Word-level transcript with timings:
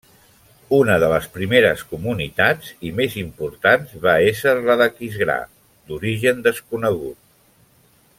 Una 0.75 0.93
de 1.01 1.09
les 1.09 1.25
primeres 1.35 1.83
comunitats, 1.91 2.71
i 2.89 2.93
més 3.01 3.17
importants, 3.23 3.93
va 4.07 4.15
ésser 4.31 4.55
la 4.71 4.79
d'Aquisgrà, 4.81 5.37
d'origen 5.93 6.43
desconegut. 6.49 7.21